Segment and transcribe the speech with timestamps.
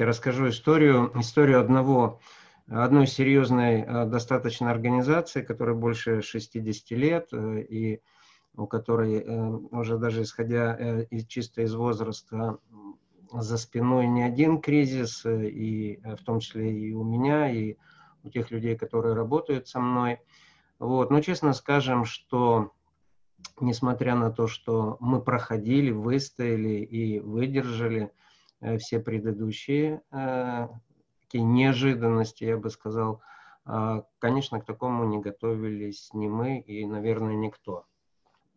[0.00, 2.20] Я расскажу историю, историю одного,
[2.66, 8.00] одной серьезной достаточно организации, которая больше 60 лет, и
[8.56, 9.22] у которой
[9.70, 12.56] уже даже исходя из, чисто из возраста
[13.30, 17.76] за спиной не один кризис, и в том числе и у меня, и
[18.22, 20.20] у тех людей, которые работают со мной.
[20.78, 21.10] Вот.
[21.10, 22.72] Но честно скажем, что
[23.60, 28.10] несмотря на то, что мы проходили, выстояли и выдержали э,
[28.78, 30.68] все предыдущие э,
[31.22, 33.22] такие неожиданности, я бы сказал,
[33.66, 37.84] э, конечно, к такому не готовились ни мы и, наверное, никто.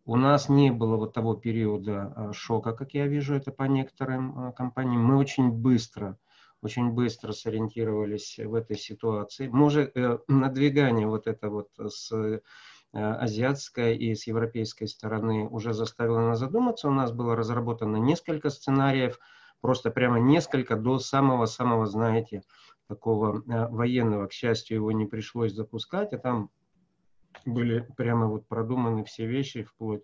[0.06, 4.48] У нас не было вот того периода э, шока, как я вижу это по некоторым
[4.48, 5.04] э, компаниям.
[5.04, 6.18] Мы очень быстро
[6.64, 9.48] очень быстро сориентировались в этой ситуации.
[9.48, 12.40] Может, э, надвигание вот это вот с э,
[12.92, 16.88] азиатской и с европейской стороны уже заставило нас задуматься.
[16.88, 19.18] У нас было разработано несколько сценариев,
[19.64, 22.42] просто прямо несколько до самого-самого, знаете,
[22.86, 24.26] такого э, военного.
[24.26, 26.50] К счастью, его не пришлось запускать, а там
[27.46, 30.02] были прямо вот продуманы все вещи, вплоть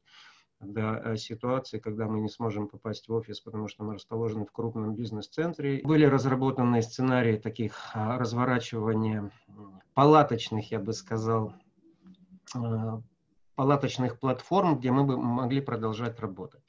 [0.61, 4.51] до э, ситуации, когда мы не сможем попасть в офис, потому что мы расположены в
[4.51, 5.83] крупном бизнес-центре.
[5.85, 9.31] Были разработаны сценарии таких а, разворачивания
[9.93, 11.53] палаточных, я бы сказал,
[12.57, 13.01] э,
[13.57, 16.63] палаточных платформ, где мы бы могли продолжать работать.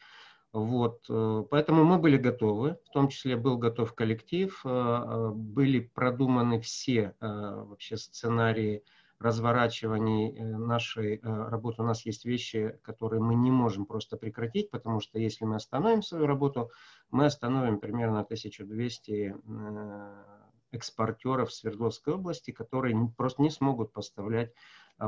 [0.54, 7.16] Вот, э, поэтому мы были готовы, в том числе был готов коллектив, были продуманы все
[7.20, 8.84] вообще сценарии
[9.22, 11.82] разворачивании э, нашей э, работы.
[11.82, 16.02] У нас есть вещи, которые мы не можем просто прекратить, потому что если мы остановим
[16.02, 16.72] свою работу,
[17.12, 20.24] мы остановим примерно 1200 э,
[20.72, 24.54] экспортеров Свердловской области, которые просто не смогут поставлять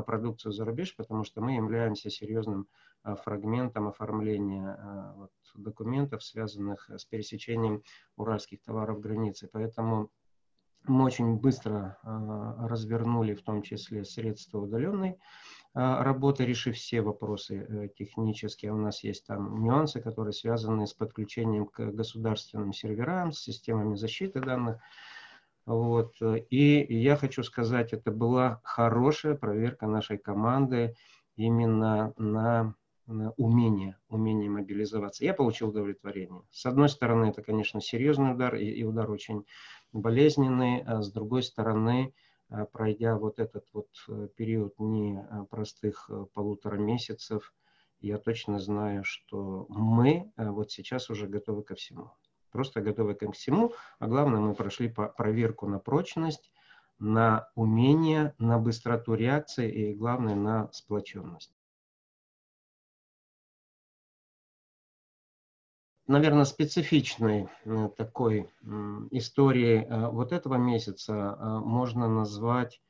[0.02, 2.68] продукцию за рубеж, потому что мы являемся серьезным
[3.02, 7.82] а, фрагментом оформления а, вот, документов, связанных с пересечением
[8.16, 9.48] уральских товаров границы.
[9.52, 10.10] Поэтому
[10.86, 15.18] мы очень быстро а, развернули в том числе средства удаленной
[15.72, 18.72] а, работы, решив все вопросы э, технические.
[18.72, 24.40] У нас есть там нюансы, которые связаны с подключением к государственным серверам, с системами защиты
[24.40, 24.78] данных.
[25.66, 26.14] Вот.
[26.50, 30.94] И я хочу сказать, это была хорошая проверка нашей команды
[31.36, 32.74] именно на
[33.36, 35.24] умение, умение мобилизоваться.
[35.24, 36.42] Я получил удовлетворение.
[36.50, 39.44] С одной стороны, это, конечно, серьезный удар, и, и удар очень
[39.92, 40.82] болезненный.
[40.82, 42.14] А с другой стороны,
[42.48, 47.52] а, пройдя вот этот вот э, период непростых э, полутора месяцев,
[48.00, 52.12] я точно знаю, что мы э, вот сейчас уже готовы ко всему.
[52.54, 53.72] Просто готовы ко всему.
[53.98, 56.52] А главное, мы прошли проверку на прочность,
[57.00, 61.52] на умение, на быстроту реакции и, главное, на сплоченность.
[66.06, 68.48] наверное, специфичной э, такой
[69.10, 72.80] истории э, вот этого месяца э, можно назвать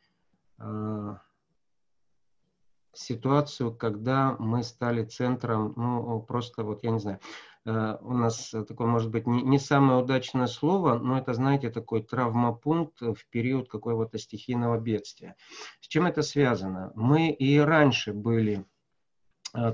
[2.93, 7.19] ситуацию, когда мы стали центром, ну, просто вот, я не знаю,
[7.65, 13.01] у нас такое, может быть, не, не самое удачное слово, но это, знаете, такой травмопункт
[13.01, 15.35] в период какого-то стихийного бедствия.
[15.81, 16.93] С чем это связано?
[16.95, 18.67] Мы и раньше были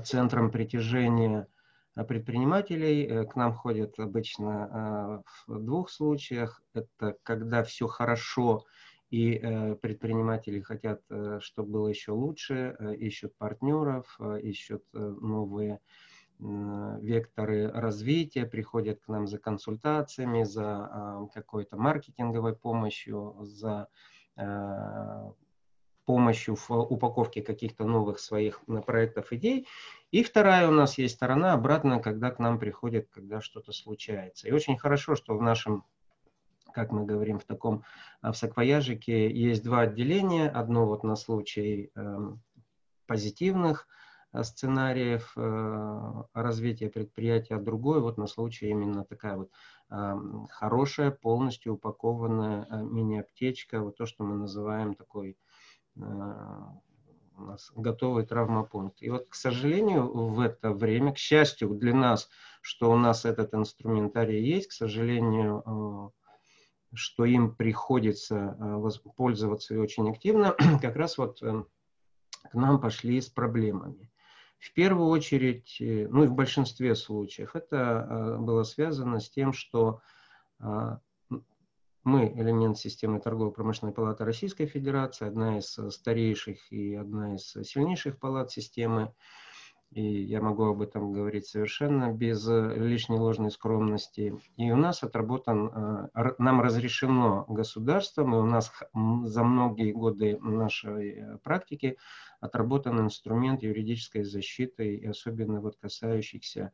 [0.03, 1.47] центром притяжения
[1.95, 3.05] Э, предпринимателей.
[3.05, 6.61] Э, к нам ходят обычно э, в двух случаях.
[6.73, 8.65] Это когда все хорошо
[9.09, 11.01] и предприниматели хотят,
[11.41, 15.81] чтобы было еще лучше, ищут партнеров, ищут новые
[16.41, 23.87] векторы развития, приходят к нам за консультациями, за какой-то маркетинговой помощью, за
[26.05, 29.67] помощью в упаковке каких-то новых своих проектов, идей.
[30.11, 34.47] И вторая у нас есть сторона обратная, когда к нам приходит, когда что-то случается.
[34.47, 35.85] И очень хорошо, что в нашем
[36.73, 37.83] как мы говорим в таком
[38.21, 40.49] а, в саквояжике, есть два отделения.
[40.49, 42.17] Одно вот на случай э,
[43.07, 44.10] позитивных э,
[44.43, 49.51] сценариев э, развития предприятия, а другое вот на случай именно такая вот
[49.89, 50.15] э,
[50.49, 55.37] хорошая, полностью упакованная э, мини-аптечка, вот то, что мы называем такой
[55.97, 56.01] э,
[57.41, 59.01] у нас готовый травмопункт.
[59.01, 62.29] И вот, к сожалению, в это время, к счастью для нас,
[62.61, 66.21] что у нас этот инструментарий есть, к сожалению, э,
[66.93, 71.63] что им приходится э, пользоваться и очень активно, как раз вот э,
[72.51, 74.10] к нам пошли с проблемами.
[74.61, 80.01] В первую очередь, ну и в большинстве случаев, это было связано с тем, что
[82.03, 88.51] мы элемент системы торгово-промышленной палаты Российской Федерации, одна из старейших и одна из сильнейших палат
[88.51, 89.13] системы.
[89.91, 94.33] И я могу об этом говорить совершенно без э, лишней ложной скромности.
[94.55, 95.67] И у нас отработан,
[96.15, 101.97] э, нам разрешено государством, и у нас за многие годы нашей э, практики
[102.39, 106.71] отработан инструмент юридической защиты, и особенно вот касающихся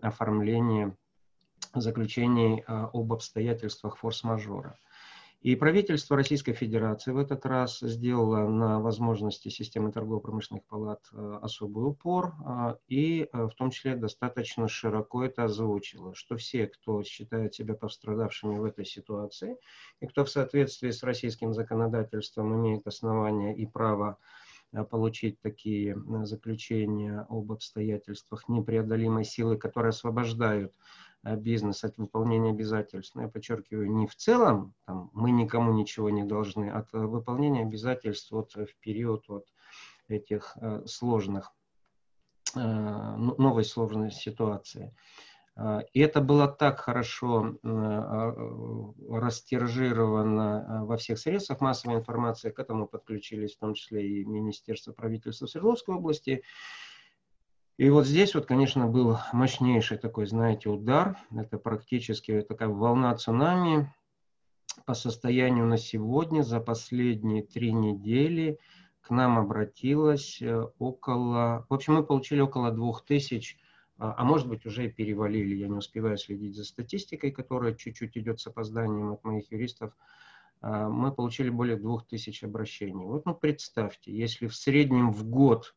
[0.00, 0.96] оформления
[1.74, 4.78] заключений об обстоятельствах форс-мажора.
[5.42, 11.84] И правительство Российской Федерации в этот раз сделало на возможности системы торгово-промышленных палат э, особый
[11.84, 17.56] упор э, и э, в том числе достаточно широко это озвучило, что все, кто считает
[17.56, 19.56] себя пострадавшими в этой ситуации
[20.00, 24.18] и кто в соответствии с российским законодательством имеет основания и право
[24.90, 30.72] получить такие заключения об обстоятельствах непреодолимой силы, которые освобождают
[31.24, 33.14] бизнес от выполнения обязательств.
[33.14, 38.30] Но я подчеркиваю, не в целом, там, мы никому ничего не должны, от выполнения обязательств
[38.30, 39.46] вот в период вот
[40.08, 41.52] этих э, сложных,
[42.54, 44.94] э, новой сложной ситуации.
[45.92, 47.58] И это было так хорошо
[49.10, 55.44] растиражировано во всех средствах массовой информации, к этому подключились в том числе и Министерство правительства
[55.44, 56.42] Свердловской области,
[57.78, 61.16] и вот здесь вот, конечно, был мощнейший такой, знаете, удар.
[61.34, 63.92] Это практически такая волна цунами
[64.84, 68.58] по состоянию на сегодня за последние три недели
[69.00, 73.58] к нам обратилось э, около, в общем, мы получили около двух тысяч,
[73.98, 78.40] а, а может быть уже перевалили, я не успеваю следить за статистикой, которая чуть-чуть идет
[78.40, 79.92] с опозданием от моих юристов,
[80.60, 83.04] а, мы получили более двух тысяч обращений.
[83.04, 85.74] Вот, ну, представьте, если в среднем в год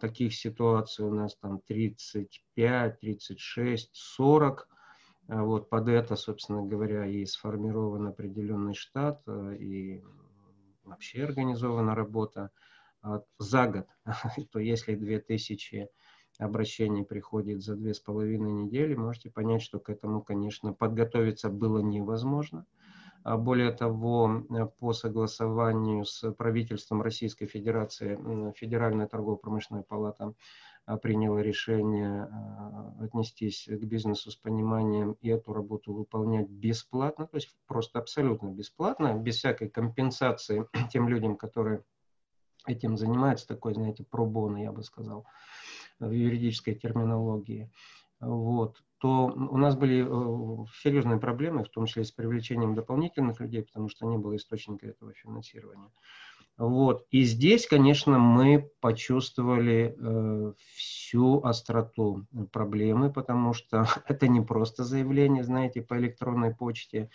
[0.00, 4.68] таких ситуаций у нас там 35, 36, 40.
[5.28, 10.00] Вот под это, собственно говоря, и сформирован определенный штат, а, и
[10.84, 12.50] вообще организована работа
[13.02, 13.86] а, за год.
[14.52, 15.88] То если 2000
[16.38, 21.80] обращений приходит за две с половиной недели, можете понять, что к этому, конечно, подготовиться было
[21.80, 22.66] невозможно.
[23.26, 28.16] А более того, э, по согласованию с правительством Российской Федерации
[28.54, 30.32] Федеральная торгово-промышленная палата
[30.84, 37.36] а, приняла решение а, отнестись к бизнесу с пониманием и эту работу выполнять бесплатно, то
[37.36, 41.82] есть просто абсолютно бесплатно, без всякой компенсации тем людям, которые
[42.64, 45.26] этим занимаются, такой, знаете, пробоно, я бы сказал,
[45.98, 47.72] в юридической терминологии.
[48.20, 53.62] Вот то у нас были э, серьезные проблемы, в том числе с привлечением дополнительных людей,
[53.62, 55.90] потому что не было источника этого финансирования.
[56.56, 57.06] Вот.
[57.10, 65.44] И здесь, конечно, мы почувствовали э, всю остроту проблемы, потому что это не просто заявление,
[65.44, 67.10] знаете, по электронной почте,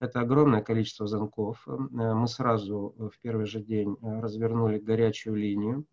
[0.00, 1.62] это огромное количество звонков.
[1.68, 5.84] Э, мы сразу в первый же день э, развернули горячую линию.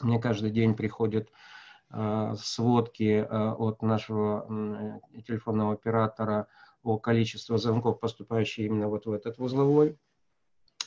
[0.00, 1.55] Мне каждый день приходит Э,
[1.90, 6.48] сводки э, от нашего телефонного оператора
[6.82, 9.98] о количестве звонков, поступающих именно вот в этот узловой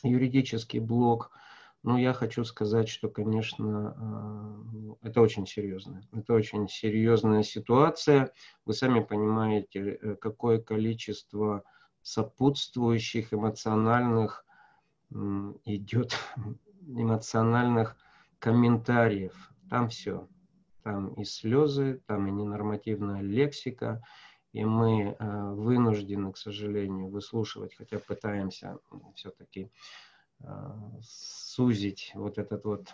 [0.03, 1.31] юридический блок.
[1.81, 6.01] Но я хочу сказать, что, конечно, э, это очень серьезно.
[6.11, 8.33] Это очень серьезная ситуация.
[8.65, 11.63] Вы сами понимаете, какое количество
[12.01, 14.45] сопутствующих эмоциональных
[15.65, 16.17] идет
[16.87, 17.95] эмоциональных
[18.39, 19.51] комментариев.
[19.69, 20.27] Там все.
[20.89, 24.01] Там и слезы, там и ненормативная лексика,
[24.53, 28.79] и мы э, вынуждены, к сожалению, выслушивать, хотя пытаемся
[29.13, 29.69] все-таки
[30.39, 30.45] э,
[31.03, 32.87] сузить вот этот вот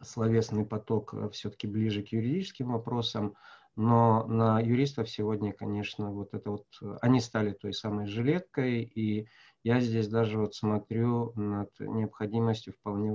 [0.00, 3.34] словесный поток э, все-таки ближе к юридическим вопросам,
[3.76, 6.64] но на юристов сегодня, конечно, вот это вот,
[7.02, 9.28] они стали той самой жилеткой, и
[9.62, 13.12] я здесь даже вот смотрю над необходимостью вполне,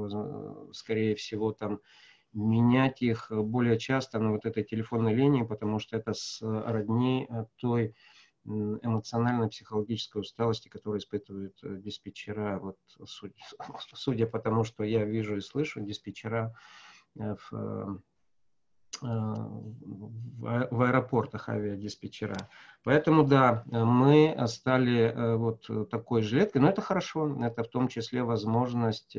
[0.73, 1.79] скорее всего, там
[2.33, 7.45] менять их более часто на вот этой телефонной линии, потому что это с родни э,
[7.57, 7.95] той
[8.45, 12.59] эмоционально-психологической усталости, которую испытывают э, диспетчера.
[12.59, 13.35] Вот, судя,
[13.93, 16.53] судя по тому, что я вижу и слышу, диспетчера
[17.17, 18.01] э, в,
[19.01, 22.49] в аэропортах авиадиспетчера.
[22.83, 29.17] Поэтому, да, мы стали вот такой жилеткой, но это хорошо, это в том числе возможность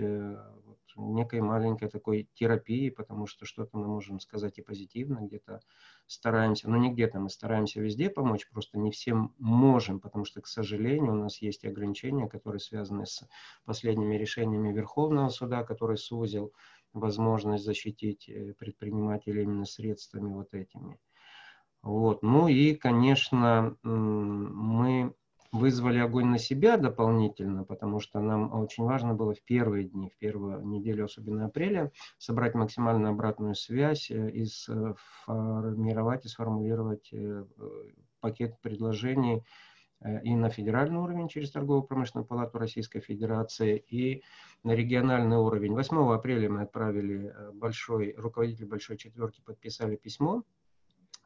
[0.96, 5.60] некой маленькой такой терапии, потому что что-то мы можем сказать и позитивно, где-то
[6.06, 10.46] стараемся, но не где-то, мы стараемся везде помочь, просто не всем можем, потому что, к
[10.46, 13.26] сожалению, у нас есть ограничения, которые связаны с
[13.64, 16.52] последними решениями Верховного суда, который сузил
[16.92, 20.98] возможность защитить э, предпринимателей именно средствами вот этими.
[21.82, 22.22] Вот.
[22.22, 25.14] Ну и, конечно, мы
[25.54, 30.18] вызвали огонь на себя дополнительно, потому что нам очень важно было в первые дни, в
[30.18, 37.44] первую неделю, особенно апреля, собрать максимально обратную связь э, и сформировать и сформулировать э,
[38.20, 39.44] пакет предложений
[40.23, 44.23] и на федеральный уровень через Торгово-промышленную палату Российской Федерации, и
[44.62, 45.73] на региональный уровень.
[45.73, 50.42] 8 апреля мы отправили большой, руководитель Большой Четверки подписали письмо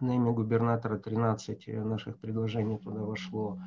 [0.00, 3.58] на имя губернатора, 13 наших предложений туда вошло.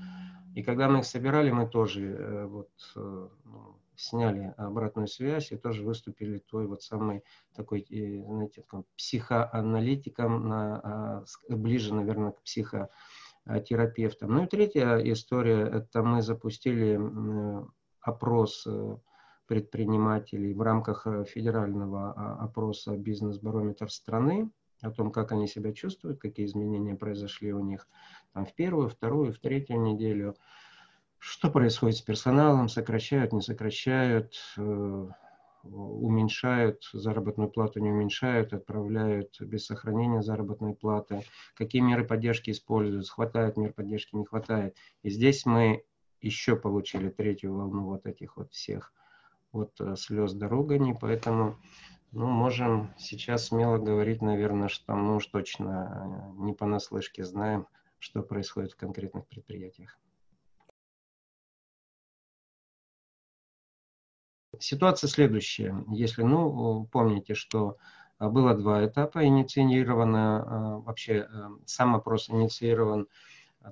[0.54, 5.58] И когда мы их собирали, мы тоже э, вот, э, ну, сняли обратную связь и
[5.58, 7.24] тоже выступили той вот самой
[7.56, 14.34] такой, э, знаете, такой психоаналитиком, на, а, ближе, наверное, к психотерапевтам.
[14.34, 17.00] Ну и третья история, это мы запустили
[18.02, 18.68] опрос
[19.48, 24.50] предпринимателей в рамках федерального а, опроса «Бизнес-барометр страны»,
[24.82, 27.88] о том, как они себя чувствуют, какие изменения произошли у них
[28.34, 30.36] там, в первую, вторую, в третью неделю,
[31.18, 35.08] что происходит с персоналом, сокращают, не сокращают, э,
[35.64, 41.24] уменьшают заработную плату, не уменьшают, отправляют без сохранения заработной платы,
[41.56, 44.76] какие меры поддержки используют, хватает мер поддержки, не хватает.
[45.04, 45.84] И здесь мы
[46.22, 48.92] еще получили третью волну вот этих вот всех
[49.52, 51.58] вот э, слез дорогани, поэтому
[52.12, 57.68] ну, можем сейчас смело говорить, наверное, что мы уж точно э, не понаслышке знаем,
[58.00, 59.98] что происходит в конкретных предприятиях.
[64.60, 65.86] Ситуация следующая.
[65.90, 67.78] Если, ну, помните, что
[68.20, 71.30] э, было два этапа, инициировано, вообще
[71.66, 73.08] сам опрос инициирован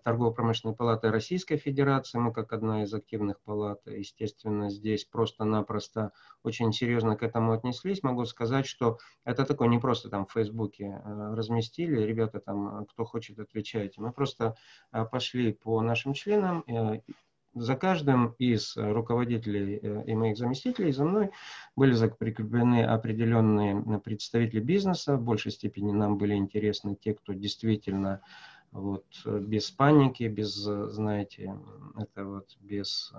[0.03, 2.19] Торгово-промышленной палаты Российской Федерации.
[2.19, 6.12] Мы как одна из активных палат, естественно, здесь просто-напросто
[6.43, 8.03] очень серьезно к этому отнеслись.
[8.03, 13.03] Могу сказать, что это такое не просто там в Фейсбуке э, разместили, ребята там, кто
[13.03, 14.01] хочет, отвечайте.
[14.01, 14.55] Мы просто
[14.91, 17.01] э, пошли по нашим членам, э,
[17.55, 21.31] за каждым из руководителей и моих заместителей за мной
[21.75, 25.17] были прикреплены определенные представители бизнеса.
[25.17, 28.22] В большей степени нам были интересны те, кто действительно
[28.71, 31.55] вот, э, без паники, без, э, знаете,
[31.97, 33.13] это вот без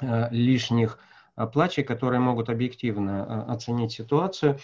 [0.00, 0.98] э, лишних
[1.52, 4.60] плачей, которые могут объективно оценить ситуацию.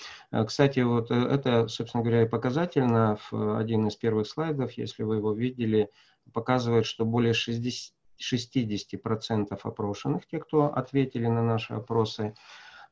[0.47, 3.19] Кстати, вот это, собственно говоря, и показательно.
[3.33, 5.91] Один из первых слайдов, если вы его видели,
[6.33, 12.35] показывает, что более 60, 60% опрошенных, те, кто ответили на наши опросы,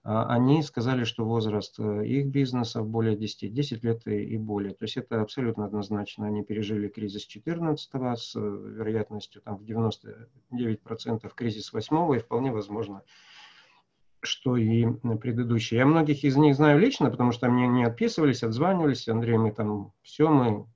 [0.02, 4.72] они сказали, что возраст э, их бизнесов более 10, 10 лет и более.
[4.72, 6.26] То есть это абсолютно однозначно.
[6.26, 13.02] Они пережили кризис 14 с э, вероятностью там, в 99% кризис 8 и вполне возможно,
[14.22, 14.86] что и
[15.20, 15.78] предыдущие.
[15.78, 19.08] Я многих из них знаю лично, потому что мне не отписывались, отзванивались.
[19.08, 20.66] Андрей, мы там все, мы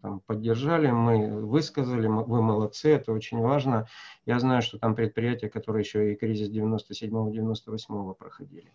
[0.00, 3.86] там, поддержали, мы высказали, вы молодцы, это очень важно.
[4.26, 8.72] Я знаю, что там предприятия, которые еще и кризис 97-98 проходили.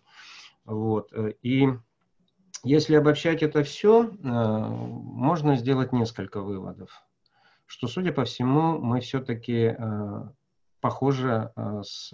[0.64, 1.12] Вот.
[1.42, 1.68] И
[2.64, 6.90] если обобщать это все, э, можно сделать несколько выводов.
[7.66, 10.28] Что, судя по всему, мы все-таки э,
[10.80, 12.10] похожи э, с,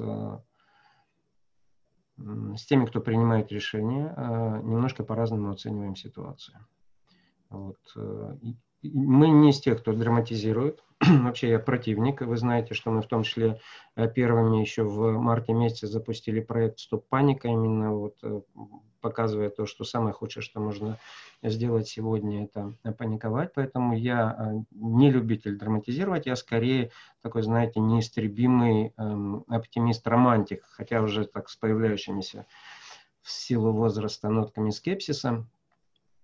[2.17, 4.15] с теми, кто принимает решения,
[4.63, 6.59] немножко по-разному оцениваем ситуацию.
[7.49, 7.79] Вот
[8.83, 10.83] мы не из тех, кто драматизирует.
[11.01, 12.21] Вообще я противник.
[12.23, 13.61] Вы знаете, что мы в том числе
[13.97, 18.41] э, первыми еще в марте месяце запустили проект «Стоп паника», именно вот э,
[19.01, 20.99] показывая то, что самое худшее, что можно
[21.43, 23.53] сделать сегодня, это паниковать.
[23.55, 26.91] Поэтому я э, не любитель драматизировать, я скорее
[27.23, 32.47] такой, знаете, неистребимый эм, оптимист-романтик, хотя уже так с появляющимися
[33.23, 35.47] в силу возраста нотками скепсиса.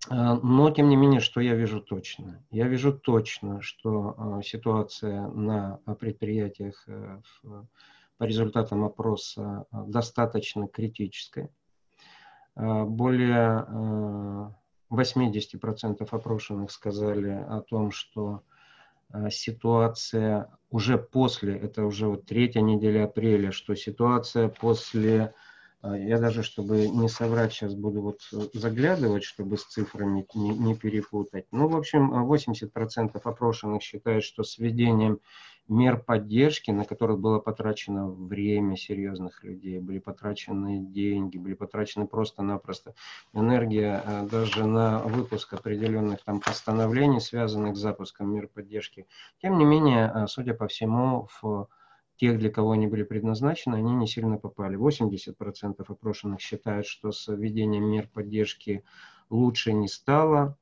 [0.09, 2.45] А, но, тем не менее, что я вижу точно?
[2.51, 7.21] Я вижу точно, что а, ситуация на предприятиях э,
[8.19, 11.51] по результатам опроса достаточно критическая.
[12.55, 14.55] Более
[14.91, 18.43] 80% опрошенных сказали о том, что
[19.29, 25.35] ситуация уже после, это уже вот третья неделя апреля, что ситуация после
[25.95, 30.75] я даже, чтобы не соврать, сейчас буду вот э, заглядывать, чтобы с цифрами не, не
[30.75, 31.47] перепутать.
[31.53, 35.21] Ну, в общем, 80% опрошенных считают, что с введением
[35.69, 42.95] мер поддержки, на которых было потрачено время серьезных людей, были потрачены деньги, были потрачены просто-напросто
[43.33, 49.07] энергия э, даже на выпуск определенных там постановлений, связанных с запуском мер поддержки.
[49.43, 51.69] Тем не менее, э, судя по всему, в
[52.17, 54.77] тех, для кого они были предназначены, они не сильно попали.
[54.77, 58.85] 80% опрошенных считают, что с введением мер поддержки
[59.31, 60.59] лучше не стало.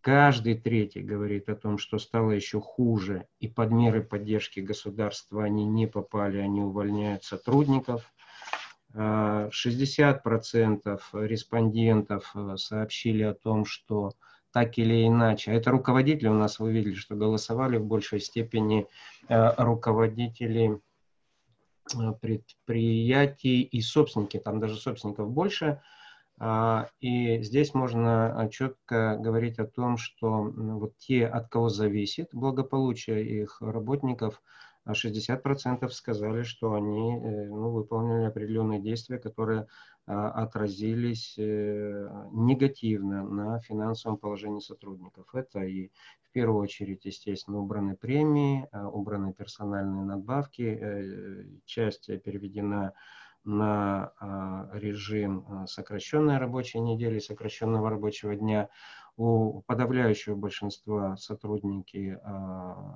[0.00, 5.66] Каждый третий говорит о том, что стало еще хуже, и под меры поддержки государства они
[5.66, 8.10] не попали, они увольняют сотрудников.
[8.94, 14.14] 60% респондентов сообщили о том, что
[14.52, 15.52] так или иначе.
[15.52, 18.86] А это руководители у нас, вы видели, что голосовали в большей степени
[19.28, 20.78] э, руководители э,
[22.20, 25.80] предприятий и собственники, там даже собственников больше.
[26.38, 33.42] А, и здесь можно четко говорить о том, что вот те, от кого зависит благополучие
[33.42, 34.40] их работников,
[34.88, 39.66] 60% сказали, что они э, ну, выполнили определенные действия, которые
[40.10, 45.32] отразились э, негативно на финансовом положении сотрудников.
[45.34, 45.90] Это и
[46.22, 52.92] в первую очередь, естественно, убраны премии, а, убраны персональные надбавки, э, часть переведена
[53.44, 58.68] на а, режим сокращенной рабочей недели, сокращенного рабочего дня.
[59.16, 62.18] У подавляющего большинства сотрудники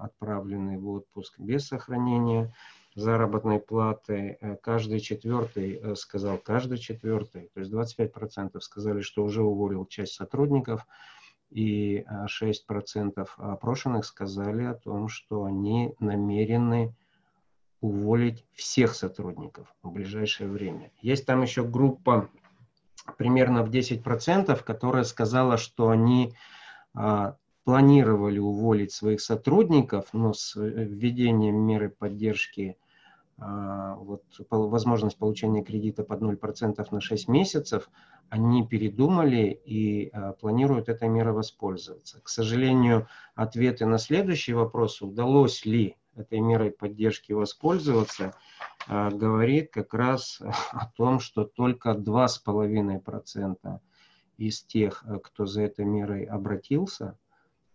[0.01, 2.55] отправлены в отпуск без сохранения
[2.95, 4.39] заработной платы.
[4.41, 10.15] Э, каждый четвертый э, сказал, каждый четвертый, то есть 25% сказали, что уже уволил часть
[10.15, 10.87] сотрудников,
[11.51, 16.95] и 6% э, опрошенных сказали о том, что они намерены
[17.81, 20.91] уволить всех сотрудников в ближайшее время.
[21.03, 22.31] Есть там еще группа
[23.19, 26.33] примерно в 10%, которая сказала, что они
[26.95, 32.77] а, планировали уволить своих сотрудников, но с введением меры поддержки
[33.37, 37.91] вот, возможность получения кредита под 0% на 6 месяцев,
[38.29, 42.21] они передумали и а, планируют этой мерой воспользоваться.
[42.21, 48.35] К сожалению, ответы на следующий вопрос, удалось ли этой мерой поддержки воспользоваться,
[48.87, 50.41] а, говорит как раз
[50.73, 53.81] о том, что только 2,5%
[54.37, 57.19] из тех, кто за этой мерой обратился,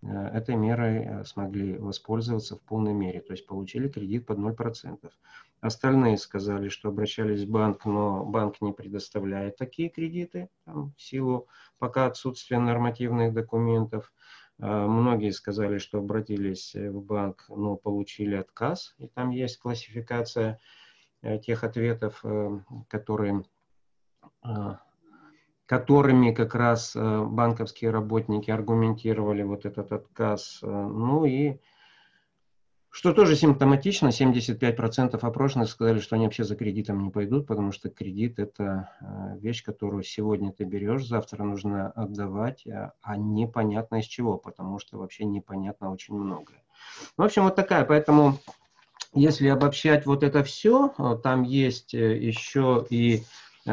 [0.08, 5.12] этой мерой э, смогли воспользоваться в полной мере, то есть получили кредит под 0%.
[5.62, 11.48] Остальные сказали, что обращались в банк, но банк не предоставляет такие кредиты там, в силу
[11.80, 14.14] пока отсутствия нормативных документов.
[14.60, 20.60] Э, многие сказали, что обратились в банк, но получили отказ, и там есть классификация
[21.42, 22.24] тех ответов,
[22.88, 23.44] которые
[25.70, 30.62] которыми как раз э, банковские работники аргументировали вот этот отказ.
[30.64, 31.60] Э, ну и
[32.90, 37.92] что тоже симптоматично, 75% опрошенных сказали, что они вообще за кредитом не пойдут, потому что
[37.92, 42.66] кредит– это э, вещь, которую сегодня ты берешь, завтра нужно отдавать,
[43.04, 46.64] а, непонятно из чего, потому что вообще непонятно очень многое.
[47.16, 48.40] В общем, вот такая, поэтому
[49.14, 50.90] если обобщать вот это все,
[51.22, 53.22] там есть еще и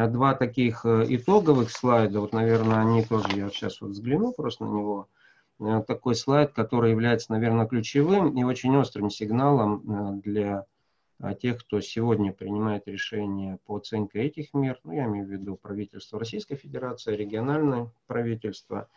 [0.05, 2.21] два таких э, итоговых слайда.
[2.21, 5.09] Вот, наверное, они тоже, я сейчас вот взгляну просто на него.
[5.59, 10.65] Э, такой слайд, который является, наверное, ключевым и очень острым сигналом для
[11.41, 14.79] тех, кто сегодня принимает решения по оценке этих мер.
[14.83, 18.87] Ну, я имею в виду правительство Российской Федерации, региональное правительство.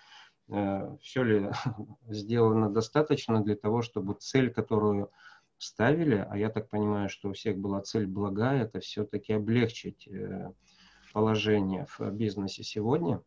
[0.47, 1.49] Все ли
[2.11, 5.11] сделано достаточно для того, чтобы цель, которую
[5.57, 10.07] ставили, а я так понимаю, что у всех была цель благая, это все-таки облегчить
[11.13, 13.23] положение в бизнесе сегодня,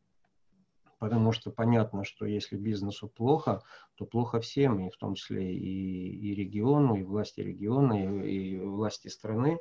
[1.00, 3.62] потому что понятно, что если бизнесу плохо,
[3.96, 8.60] то плохо всем, и в том числе и, и региону, и власти региона, и, и
[8.60, 9.60] власти страны.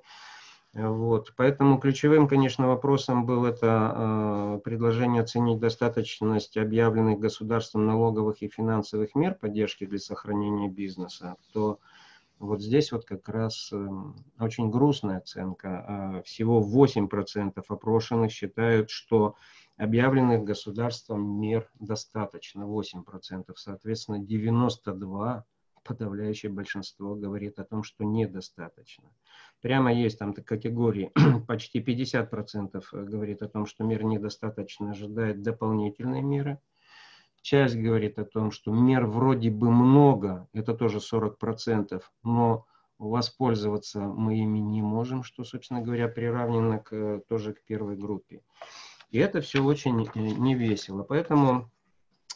[0.74, 1.34] Вот.
[1.36, 9.14] Поэтому ключевым, конечно, вопросом был это э, предложение оценить достаточность объявленных государством налоговых и финансовых
[9.14, 11.36] мер поддержки для сохранения бизнеса.
[11.52, 11.78] То
[12.42, 15.84] вот здесь вот как раз эм, очень грустная оценка.
[15.86, 19.36] А, всего 8% опрошенных считают, что
[19.76, 22.64] объявленных государством мер достаточно.
[22.64, 23.44] 8%.
[23.54, 25.44] Соответственно, 92%
[25.84, 29.08] подавляющее большинство говорит о том, что недостаточно.
[29.60, 31.12] Прямо есть там категории,
[31.46, 36.58] почти 50% говорит о том, что мер недостаточно, ожидает дополнительные меры–
[37.42, 42.66] Часть говорит о том, что мер вроде бы много, это тоже 40%, но
[42.98, 48.42] воспользоваться мы ими не можем, что, собственно говоря, приравнено к, тоже к первой группе.
[49.10, 51.02] И это все очень э, невесело.
[51.02, 51.68] Поэтому,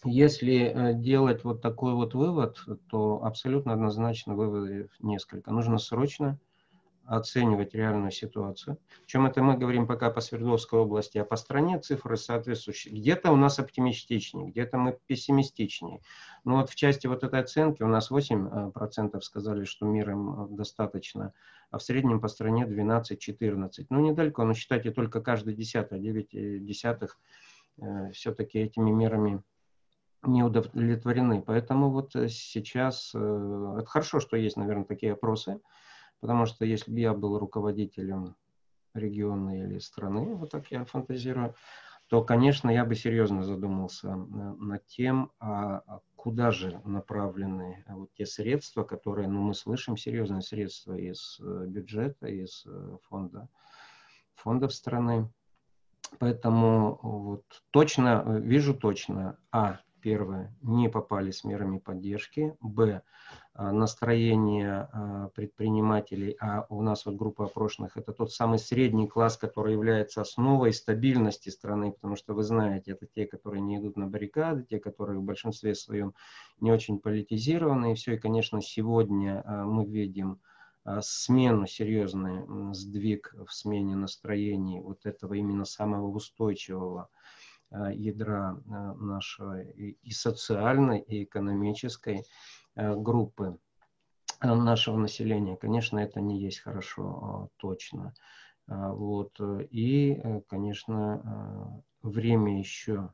[0.04, 2.58] если э, делать вот такой вот вывод,
[2.90, 5.52] то абсолютно однозначно выводов несколько.
[5.52, 6.38] Нужно срочно
[7.06, 8.78] оценивать реальную ситуацию.
[9.06, 12.94] Чем это мы говорим пока по Свердловской области, а по стране цифры соответствующие.
[12.94, 16.00] Где-то у нас оптимистичнее, где-то мы пессимистичнее.
[16.44, 20.30] Но вот в части вот этой оценки у нас 8% э, сказали, что мир им
[20.30, 21.32] э, достаточно,
[21.70, 23.86] а в среднем по стране 12-14.
[23.90, 27.18] Ну, недалеко, но считайте только каждый десятый, 9 десятых
[27.80, 29.42] э, все-таки этими мерами
[30.22, 31.40] не удовлетворены.
[31.40, 35.60] Поэтому вот сейчас это хорошо, что есть, наверное, такие опросы,
[36.20, 38.36] потому что если бы я был руководителем
[38.94, 41.54] региона или страны, вот так я фантазирую,
[42.08, 48.26] то, конечно, я бы серьезно задумался над тем, а, а куда же направлены вот те
[48.26, 53.48] средства, которые, ну, мы слышим, серьезные средства из э, бюджета, из э, фонда,
[54.34, 55.32] фондов страны.
[56.18, 63.02] Поэтому вот точно, э, вижу точно, а, первое, не попали с мерами поддержки, б,
[63.58, 69.72] настроение а, предпринимателей, а у нас вот группа опрошенных, это тот самый средний класс, который
[69.72, 74.64] является основой стабильности страны, потому что вы знаете, это те, которые не идут на баррикады,
[74.64, 76.12] те, которые в большинстве своем
[76.60, 80.40] не очень политизированы, и все, и, конечно, сегодня а, мы видим
[81.00, 87.08] смену, серьезный сдвиг в смене настроений вот этого именно самого устойчивого
[87.72, 92.24] ядра нашего и социальной, и экономической
[92.76, 93.58] группы
[94.40, 95.56] нашего населения.
[95.56, 98.14] Конечно, это не есть хорошо точно.
[98.66, 99.40] Вот.
[99.70, 103.10] И, конечно, время еще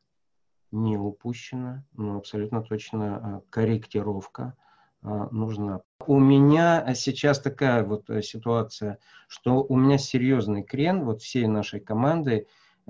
[0.70, 4.57] не упущено, но абсолютно точно корректировка
[5.03, 5.83] нужна.
[6.07, 8.98] У меня сейчас такая вот ситуация,
[9.29, 12.46] что у меня серьезный крен вот всей нашей команды,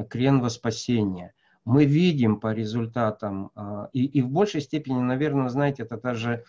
[0.08, 5.84] крен во спасение– мы видим по результатам, а, и, и в большей степени, наверное, знаете,
[5.84, 6.42] это даже а,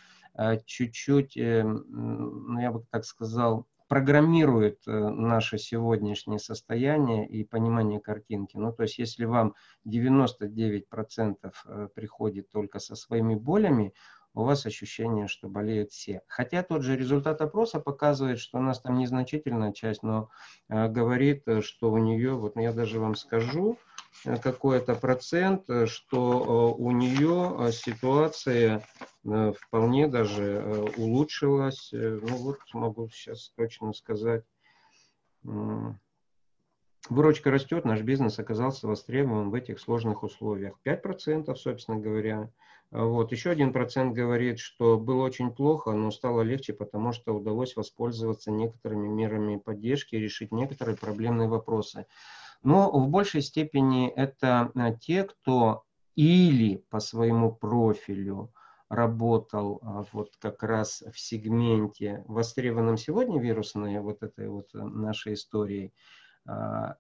[0.65, 8.57] чуть-чуть, э, ну, я бы так сказал, программирует э, наше сегодняшнее состояние и понимание картинки.
[8.57, 9.53] Ну, то есть, если вам
[9.87, 13.93] 99% э, приходит только со своими болями,
[14.35, 16.21] у вас ощущение, что болеют все.
[16.27, 20.29] Хотя тот же результат опроса показывает, что у нас там незначительная часть, но
[20.67, 23.77] говорит, что у нее, вот я даже вам скажу,
[24.41, 28.85] какой-то процент, э, что э, у нее ситуация
[29.23, 31.89] вполне даже улучшилась.
[31.93, 34.43] Ну вот могу сейчас точно сказать.
[37.09, 40.75] Выручка растет, наш бизнес оказался востребован в этих сложных условиях.
[40.85, 42.49] 5%, собственно говоря.
[42.91, 43.31] Вот.
[43.31, 48.51] Еще один процент говорит, что было очень плохо, но стало легче, потому что удалось воспользоваться
[48.51, 52.05] некоторыми мерами поддержки и решить некоторые проблемные вопросы.
[52.63, 55.83] Но в большей степени это э, те, кто
[56.15, 58.53] или по своему профилю
[58.89, 65.33] работал а, вот как раз в сегменте востребованном сегодня вирусной вот этой вот э, нашей
[65.33, 66.22] историей, а,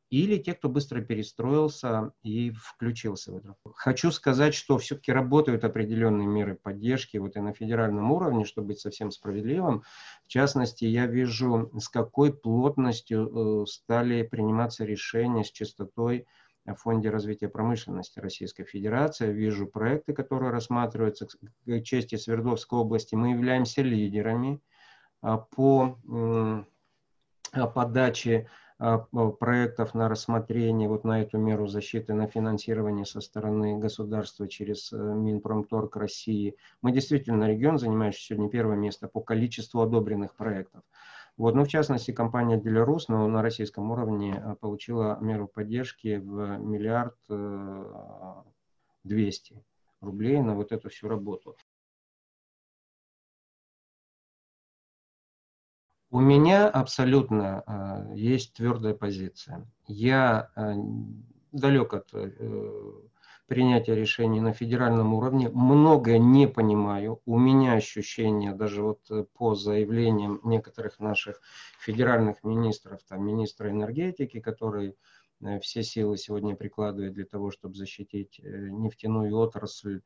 [0.09, 3.55] или те, кто быстро перестроился и включился в это.
[3.75, 8.79] Хочу сказать, что все-таки работают определенные меры поддержки вот и на федеральном уровне, чтобы быть
[8.79, 9.83] совсем справедливым.
[10.23, 16.25] В частности, я вижу, с какой плотностью э, стали приниматься решения с частотой
[16.65, 19.31] о Фонде развития промышленности Российской Федерации.
[19.31, 23.15] Вижу проекты, которые рассматриваются к чести Свердловской области.
[23.15, 24.61] Мы являемся лидерами
[25.21, 25.97] а, по
[27.73, 28.62] подаче а,
[29.39, 34.97] проектов на рассмотрение вот на эту меру защиты, на финансирование со стороны государства через э,
[34.97, 36.55] Минпромторг России.
[36.81, 40.83] Мы действительно регион, занимающий сегодня первое место по количеству одобренных проектов.
[41.37, 46.57] Вот, ну, в частности, компания Делярус но на российском уровне э, получила меру поддержки в
[46.57, 48.33] миллиард э,
[49.03, 49.63] двести
[50.01, 51.55] рублей на вот эту всю работу.
[56.13, 59.65] У меня абсолютно э, есть твердая позиция.
[59.87, 60.75] Я э,
[61.51, 62.29] далек от э,
[63.47, 67.19] принятия решений на федеральном уровне, многое не понимаю.
[67.25, 68.99] У меня ощущение, даже вот
[69.33, 71.41] по заявлениям некоторых наших
[71.79, 74.95] федеральных министров, там министра энергетики, который
[75.61, 80.01] все силы сегодня прикладывает для того, чтобы защитить нефтяную отрасль,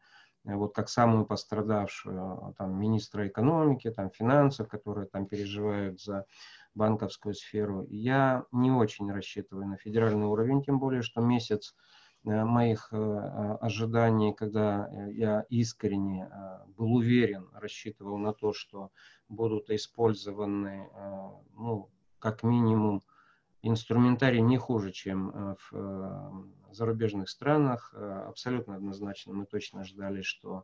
[0.56, 6.26] вот как самую пострадавшую там, министра экономики, там, финансов, которые там переживают за
[6.74, 7.86] банковскую сферу.
[7.90, 11.76] Я не очень рассчитываю на федеральный уровень, тем более, что месяц
[12.24, 16.30] э, моих э, ожиданий, когда я искренне
[16.78, 18.92] был уверен, рассчитывал на то, что
[19.28, 20.90] будут использованы,
[21.56, 23.04] ну, как минимум,
[23.64, 30.63] инструментарий не хуже, чем в зарубежных странах э, абсолютно однозначно мы точно ждали, что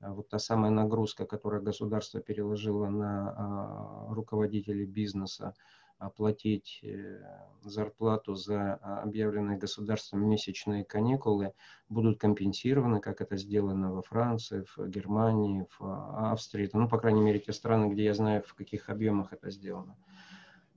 [0.00, 5.54] э, вот та самая нагрузка, которую государство переложило на а, руководителей бизнеса,
[5.98, 7.20] оплатить э,
[7.62, 11.52] зарплату за а, объявленные государством месячные каникулы
[11.88, 17.38] будут компенсированы, как это сделано во Франции, в Германии, в Австрии, ну, по крайней мере,
[17.38, 19.96] те страны, где я знаю, в каких объемах это сделано.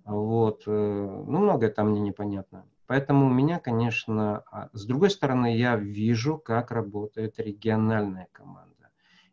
[0.05, 0.63] Вот.
[0.65, 2.65] Ну, многое там мне непонятно.
[2.87, 8.89] Поэтому у меня, конечно, а, с другой стороны, я вижу, как работает региональная команда.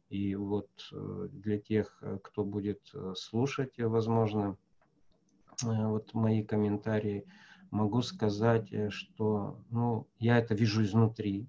[0.08, 4.56] И вот э, для тех, э, кто будет э, слушать, возможно,
[5.62, 7.24] вот мои комментарии,
[7.70, 11.48] могу сказать, что ну, я это вижу изнутри.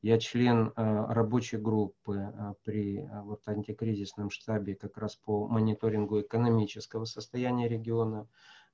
[0.00, 2.32] Я член рабочей группы
[2.64, 8.26] при вот, антикризисном штабе как раз по мониторингу экономического состояния региона.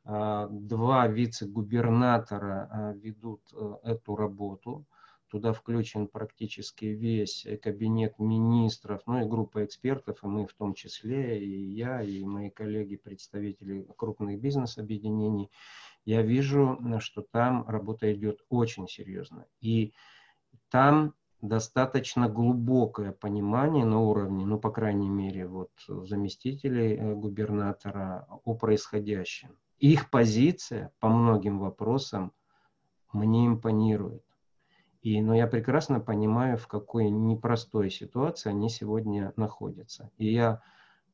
[0.04, 4.86] А, два вице-губернатора а, ведут э, эту работу.
[5.28, 11.38] Туда включен практически весь кабинет министров, ну и группа экспертов, и мы в том числе,
[11.38, 15.50] и я, и мои коллеги, представители крупных бизнес-объединений.
[16.06, 19.44] Я вижу, что там работа идет очень серьезно.
[19.60, 19.92] И
[20.70, 28.54] там достаточно глубокое понимание на уровне, ну, по крайней мере, вот заместителей э, губернатора о
[28.54, 32.32] происходящем их позиция по многим вопросам
[33.12, 34.22] мне импонирует.
[35.02, 40.10] И, но я прекрасно понимаю, в какой непростой ситуации они сегодня находятся.
[40.18, 40.60] И я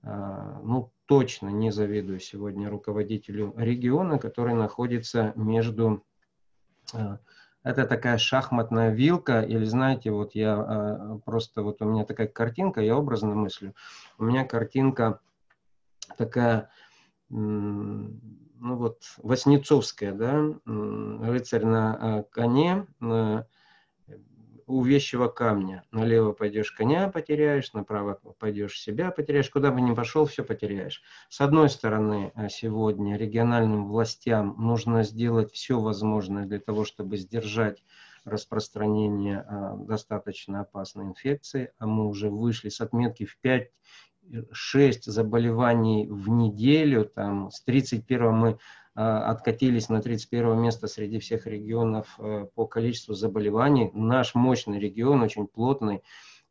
[0.03, 6.05] а, ну, точно не завидую сегодня руководителю региона, который находится между...
[6.93, 7.19] А,
[7.63, 12.83] это такая шахматная вилка, или знаете, вот я а, просто, вот у меня такая картинка,
[12.83, 13.75] я образно мыслю.
[14.19, 15.21] У меня картинка
[16.19, 16.71] такая
[18.65, 23.47] ну вот, Васнецовская, да, рыцарь на а, коне, на,
[24.67, 25.85] у вещего камня.
[25.91, 29.51] Налево пойдешь коня потеряешь, направо пойдешь себя потеряешь.
[29.51, 31.03] Куда бы ни пошел, все потеряешь.
[31.29, 37.85] С одной стороны, а, сегодня региональным властям нужно сделать все возможное для того, чтобы сдержать
[38.25, 41.71] распространение а, достаточно опасной инфекции.
[41.79, 43.71] А мы уже вышли с отметки в 5
[44.53, 47.05] 6 заболеваний в неделю.
[47.05, 48.59] Там, с 31 мы
[48.95, 53.91] а, откатились на 31 место среди всех регионов э, по количеству заболеваний.
[53.93, 56.03] Наш мощный регион, очень плотный.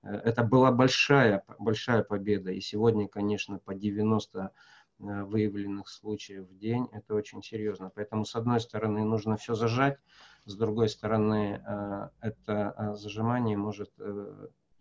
[0.02, 2.52] Э, это была большая, большая победа.
[2.52, 7.90] И сегодня, конечно, по 90 э, выявленных случаев в день, это очень серьезно.
[7.96, 9.98] Поэтому, с одной стороны, нужно все зажать,
[10.46, 11.64] с другой стороны,
[12.20, 13.92] это зажимание может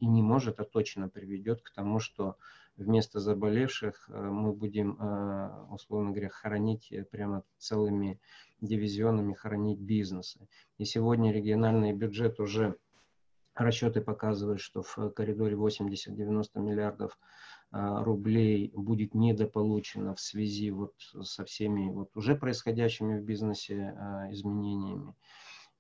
[0.01, 2.37] и не может, а точно приведет к тому, что
[2.77, 8.21] вместо заболевших э, мы будем, э, условно говоря, хоронить э, прямо целыми
[8.61, 10.49] дивизионами, хоронить бизнесы.
[10.79, 12.77] И сегодня региональный бюджет уже,
[13.55, 17.19] расчеты показывают, что в коридоре 80-90 миллиардов
[17.71, 23.97] рублей будет недополучено в связи вот со всеми вот уже происходящими в бизнесе
[24.31, 25.15] изменениями.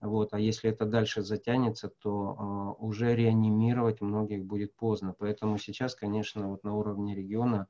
[0.03, 5.15] Вот, а если это дальше затянется, то э, уже реанимировать многих будет поздно.
[5.17, 7.69] Поэтому сейчас, конечно, вот на уровне региона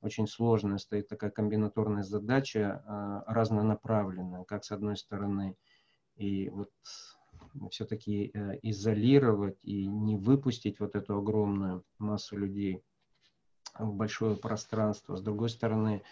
[0.00, 5.56] очень сложная стоит такая комбинаторная задача, э, разнонаправленная, как с одной стороны
[6.14, 6.70] и вот
[7.72, 12.84] все-таки э, изолировать и не выпустить вот эту огромную массу людей
[13.76, 15.16] в большое пространство.
[15.16, 16.04] С другой стороны,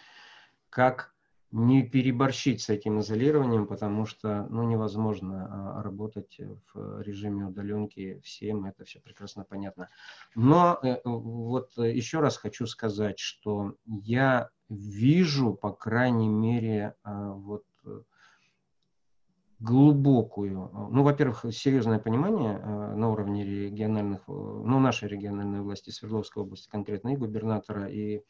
[0.69, 1.13] как
[1.51, 5.47] не переборщить с этим изолированием, потому что ну, невозможно
[5.79, 6.39] а, работать
[6.73, 9.89] в режиме удаленки всем, это все прекрасно понятно.
[10.33, 17.65] Но э, вот еще раз хочу сказать, что я вижу, по крайней мере, а, вот
[19.59, 26.69] глубокую, ну, во-первых, серьезное понимание а, на уровне региональных, ну, нашей региональной власти, Свердловской области
[26.69, 28.21] конкретно, и губернатора, и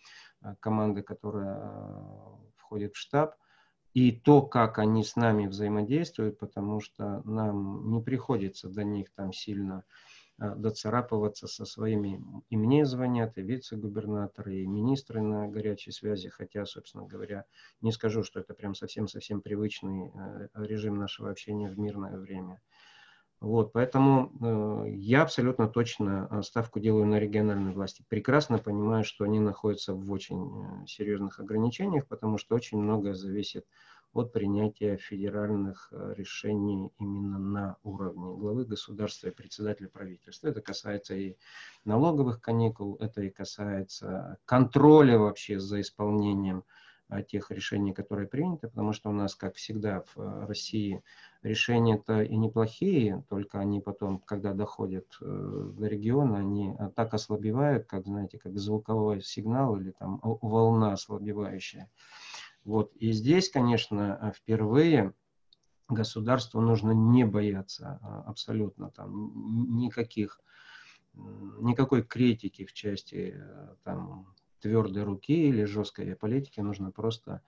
[0.60, 1.72] команды, которая
[2.72, 3.36] входит в штаб,
[3.94, 9.34] и то, как они с нами взаимодействуют, потому что нам не приходится до них там
[9.34, 9.84] сильно
[10.40, 12.24] э, доцарапываться со своими.
[12.50, 17.44] И мне звонят, и вице-губернаторы, и министры на горячей связи, хотя, собственно говоря,
[17.82, 22.62] не скажу, что это прям совсем-совсем привычный э, режим нашего общения в мирное время.
[23.42, 28.06] Вот, поэтому э, я абсолютно точно э, ставку делаю на региональные власти.
[28.08, 33.66] Прекрасно понимаю, что они находятся в очень э, серьезных ограничениях, потому что очень многое зависит
[34.14, 40.50] от принятия федеральных э, решений именно на уровне главы государства и председателя правительства.
[40.50, 41.36] Это касается и
[41.84, 46.64] налоговых каникул, это и касается контроля вообще за исполнением
[47.22, 51.04] тех решений, которые приняты, потому что у нас, как всегда в э, России,
[51.44, 57.86] решения-то и неплохие, только они потом, когда доходят э, до региона, они э, так ослабевают,
[57.86, 61.90] как, знаете, как звуковой сигнал или там волна ослабевающая.
[62.64, 62.96] Вот.
[62.96, 65.14] И здесь, конечно, впервые
[65.90, 70.40] государству нужно не бояться абсолютно там никаких
[71.14, 73.36] никакой критики в части
[73.84, 77.42] там, твердой руки или жесткой политики, нужно просто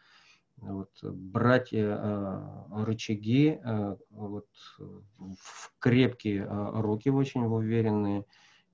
[0.58, 3.60] вот, брать рычаги
[4.10, 4.48] вот,
[4.78, 8.26] в крепкие руки, очень уверенные,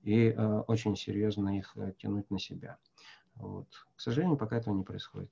[0.02, 0.30] и
[0.66, 2.78] очень серьезно их тянуть на себя.
[3.34, 3.68] Вот.
[3.96, 5.30] К сожалению, пока этого не происходит.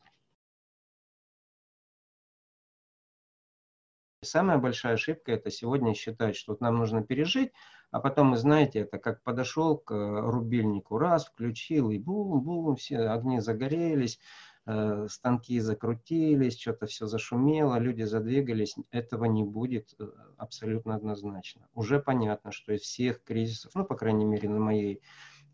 [4.23, 7.53] Самая большая ошибка– это сегодня считать, что вот нам нужно пережить,
[7.91, 14.19] а потом, знаете, это как подошел к рубильнику, раз, включил, и бум-бум, все огни загорелись,
[14.67, 18.77] э, станки закрутились, что-то все зашумело, люди задвигались.
[18.91, 21.67] Этого не будет э, абсолютно однозначно.
[21.75, 25.03] Уже понятно, что из всех кризисов, ну, по крайней мере, на моей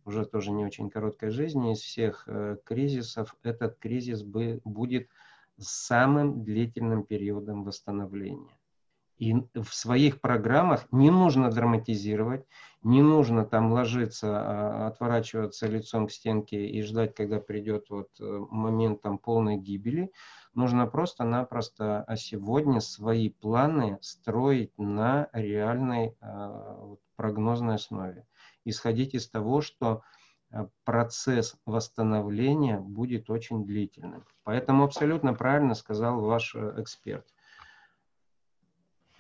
[0.05, 5.09] уже тоже не очень короткой жизни, из всех э, кризисов этот кризис бы, будет
[5.59, 8.51] самым длительным периодом восстановления.
[9.19, 12.47] И в своих программах не нужно драматизировать,
[12.83, 18.25] не нужно там ложиться, а, отворачиваться лицом к стенке и ждать, когда придет вот э,
[18.51, 20.11] момент там полной гибели.
[20.53, 28.27] Нужно просто-напросто а сегодня свои планы строить на реальной а, прогнозной основе
[28.65, 30.03] исходить из того, что
[30.85, 34.25] процесс восстановления будет очень длительным.
[34.45, 37.27] Поэтому абсолютно правильно сказал ваш э, эксперт.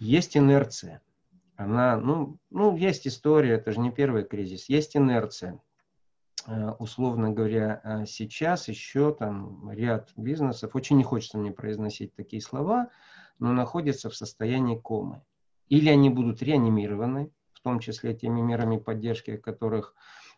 [0.04, 1.02] Есть инерция.
[1.56, 4.68] Она, ну, ну, есть история, это же не первый кризис.
[4.68, 5.60] Есть инерция.
[6.46, 12.90] Э, условно говоря, сейчас еще там ряд бизнесов, очень не хочется мне произносить такие слова,
[13.38, 15.22] но находятся в состоянии комы.
[15.68, 17.30] Или они будут реанимированы,
[17.64, 19.94] том числе теми мерами поддержки, о которых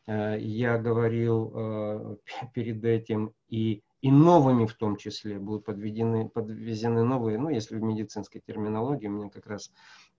[0.07, 2.17] э, я говорил э,
[2.55, 7.83] перед этим, и, и новыми в том числе будут подведены, подвезены новые, ну, если в
[7.83, 9.73] медицинской терминологии, у меня как раз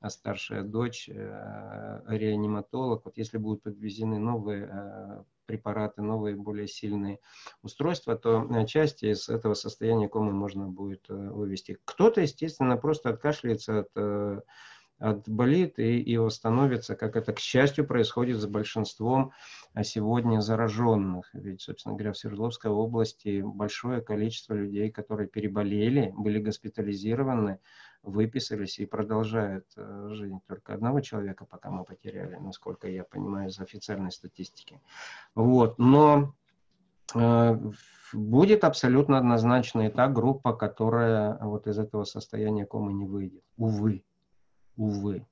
[0.07, 7.19] старшая дочь, э, реаниматолог, вот если будут подвезены новые препараты, новые, более сильные
[7.61, 11.77] устройства, то часть из этого состояния комы можно будет вывести.
[11.85, 14.43] Кто-то, естественно, просто откашляется от
[14.99, 19.31] отболит и, и восстановится, как это, к счастью, происходит с большинством
[19.73, 21.29] а, сегодня зараженных.
[21.33, 27.59] Ведь, собственно говоря, в Свердловской области большое количество людей, которые переболели, были госпитализированы,
[28.01, 30.39] выписались и продолжают э, жизнь.
[30.47, 34.81] Только одного человека пока мы потеряли, насколько я понимаю, из официальной статистики.
[35.35, 35.77] Вот.
[35.77, 36.33] Но
[37.13, 37.59] э,
[38.13, 43.43] будет абсолютно однозначно и та группа, которая вот из этого состояния комы не выйдет.
[43.57, 44.03] Увы
[44.77, 45.25] увы.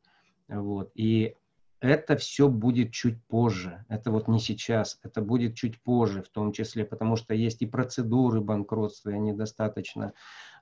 [0.47, 0.91] Вот.
[0.95, 1.35] И
[1.79, 3.85] это все будет чуть позже.
[3.89, 7.67] Это вот не сейчас, это будет чуть позже, в том числе, потому что есть и
[7.67, 10.13] процедуры банкротства, и они достаточно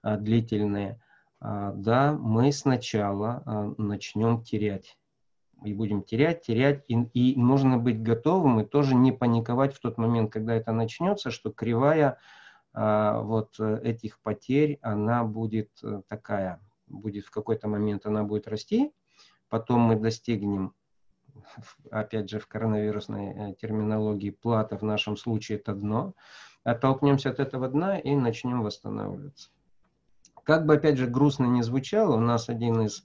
[0.02, 1.00] а, длительные.
[1.40, 4.98] А, да, мы сначала а, начнем терять.
[5.64, 6.84] И будем терять, терять.
[6.88, 11.32] И, и нужно быть готовым и тоже не паниковать в тот момент, когда это начнется,
[11.32, 12.18] что кривая
[12.74, 16.60] а, вот этих потерь, она будет э, такая,
[16.94, 18.92] будет в какой-то момент она будет расти,
[19.50, 20.74] потом мы достигнем,
[21.92, 26.14] опять же в коронавирусной э, терминологии, плата в нашем случае это дно,
[26.64, 29.50] оттолкнемся от этого дна и начнем восстанавливаться.
[30.44, 33.04] Как бы опять же грустно не звучало, у нас один из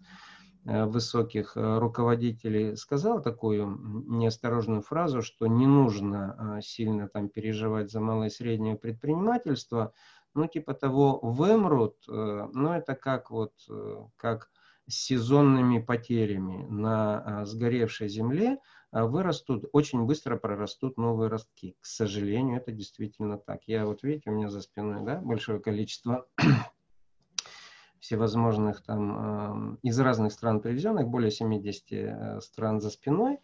[0.65, 8.01] э, высоких э, руководителей сказал такую неосторожную фразу, что не нужно сильно там переживать за
[8.01, 9.93] малое и среднее предпринимательство,
[10.35, 14.51] ну, типа того, вымрут, э, но это как вот, э, как
[14.89, 18.59] сезонными потерями на а, сгоревшей земле
[18.91, 21.77] а, вырастут, очень быстро прорастут новые ростки.
[21.81, 23.61] К сожалению, это действительно так.
[23.67, 26.27] Я вот, видите, у меня за спиной, да, большое количество
[28.01, 33.41] всевозможных там из разных стран привезенных, более 70 э, стран за спиной.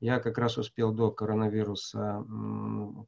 [0.00, 2.22] Я как раз успел до коронавируса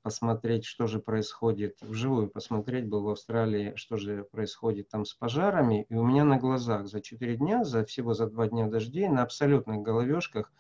[0.03, 5.85] посмотреть, что же происходит, вживую посмотреть, был в Австралии, что же происходит там с пожарами.
[5.91, 9.23] И у меня на глазах за 4 дня, за всего за 2 дня дождей, на
[9.23, 10.51] абсолютных головешках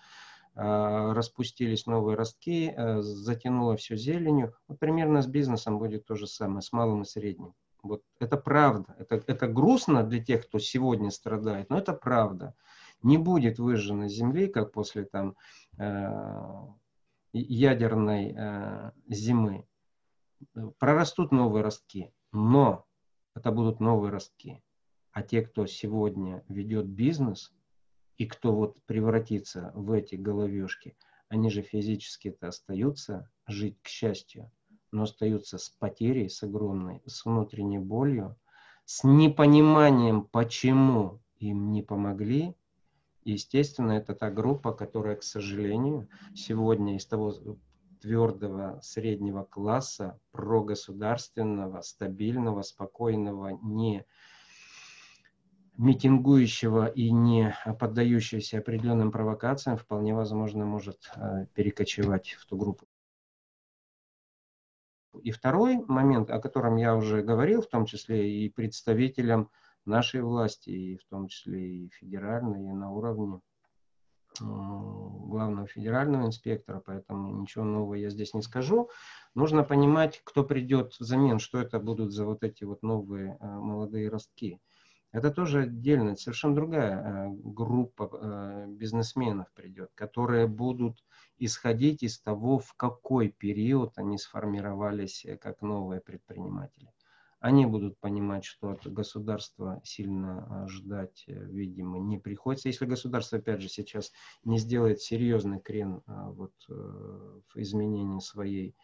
[0.55, 4.55] а, распустились новые ростки, а, затянуло все зеленью.
[4.69, 7.55] Вот примерно с бизнесом будет то же самое, с малым и средним.
[7.83, 8.95] Вот это правда.
[8.99, 12.55] Это, это грустно для тех, кто сегодня страдает, но это правда
[13.03, 15.37] не будет выжжено земли, как после там
[17.33, 19.67] ядерной э, зимы.
[20.79, 22.87] Прорастут новые ростки, но
[23.35, 24.63] это будут новые ростки.
[25.13, 27.53] А те, кто сегодня ведет бизнес
[28.17, 30.97] и кто вот превратится в эти головешки,
[31.29, 34.51] они же физически-то остаются жить к счастью,
[34.93, 38.37] но остаются с потерей, с огромной, с внутренней болью,
[38.85, 42.57] с непониманием, почему им не помогли,
[43.25, 47.35] Естественно, это та группа, которая, к сожалению, сегодня из того
[48.01, 54.07] твердого среднего класса, прогосударственного, стабильного, спокойного, не
[55.77, 61.11] митингующего и не поддающегося определенным провокациям вполне возможно может
[61.55, 62.87] перекочевать в ту группу.
[65.23, 69.51] И второй момент, о котором я уже говорил, в том числе и представителям
[69.89, 73.41] нашей власти, и в том числе и федеральной, и на уровне
[74.41, 78.91] главного федерального инспектора, поэтому ничего нового я здесь не скажу.
[79.35, 84.09] Нужно понимать, кто придет взамен, что это будут за вот эти вот новые а, молодые
[84.09, 84.61] ростки.
[85.11, 91.03] Это тоже отдельная, совершенно другая а, группа бизнесменов придет, которые будут
[91.39, 96.93] исходить из того, в какой период они сформировались э, как новые предприниматели.
[97.41, 102.69] Они будут понимать, что от государства сильно ждать, э, видимо, не приходится.
[102.69, 104.13] Если государство, опять же, сейчас
[104.45, 108.75] не сделает серьезный крен вот, э, в изменении своей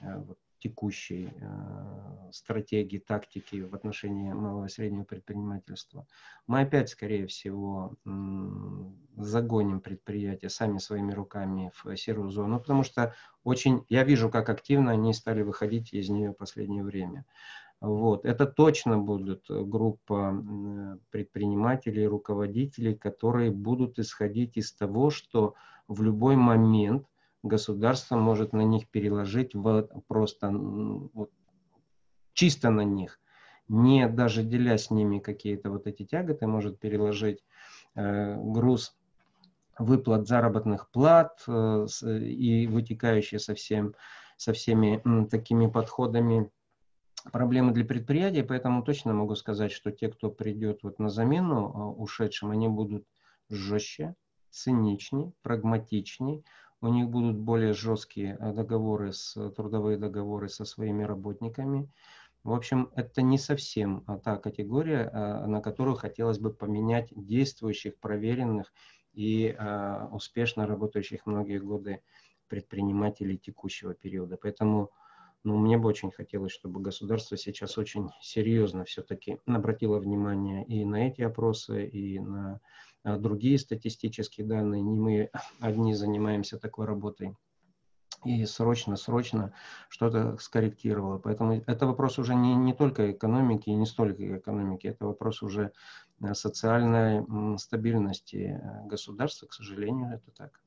[0.00, 6.06] вот, текущей э, стратегии, тактики в отношении малого и среднего предпринимательства.
[6.46, 7.94] Мы опять, скорее всего,
[9.16, 14.92] загоним предприятия сами своими руками в серую зону, потому что очень, я вижу, как активно
[14.92, 17.26] они стали выходить из нее в последнее время.
[17.84, 18.24] Вот.
[18.24, 20.42] Это точно будет группа
[21.10, 25.54] предпринимателей, руководителей, которые будут исходить из того, что
[25.86, 27.06] в любой момент
[27.42, 31.30] государство может на них переложить в, просто вот,
[32.32, 33.20] чисто на них,
[33.68, 37.44] не даже деля с ними какие-то вот эти тяготы, может переложить
[37.94, 38.96] э, груз
[39.78, 43.94] выплат заработных плат э, с, и вытекающие со, всем,
[44.36, 46.50] со всеми м, такими подходами
[47.32, 52.00] проблемы для предприятий, поэтому точно могу сказать, что те, кто придет вот на замену э,
[52.00, 53.06] ушедшим, они будут
[53.48, 54.14] жестче,
[54.50, 56.42] циничнее, прагматичнее,
[56.80, 61.90] у них будут более жесткие э, договоры, с, трудовые договоры со своими работниками.
[62.42, 67.98] В общем, это не совсем а, та категория, э, на которую хотелось бы поменять действующих,
[67.98, 68.72] проверенных
[69.14, 72.02] и э, успешно работающих многие годы
[72.48, 74.36] предпринимателей текущего периода.
[74.36, 74.90] Поэтому
[75.44, 81.06] ну, мне бы очень хотелось, чтобы государство сейчас очень серьезно все-таки обратило внимание и на
[81.06, 82.60] эти опросы, и на
[83.02, 84.80] а, другие статистические данные.
[84.80, 85.30] Не мы
[85.60, 87.36] одни занимаемся такой работой.
[88.24, 89.52] И срочно-срочно
[89.90, 91.18] что-то скорректировало.
[91.18, 95.72] Поэтому это вопрос уже не, не только экономики и не столько экономики, это вопрос уже
[96.22, 100.62] э, социальной стабильности э, государства, к сожалению, это так.